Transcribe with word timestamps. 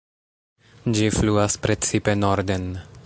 Ĝi 0.95 1.11
fluas 1.17 1.59
precipe 1.67 2.17
norden. 2.23 2.67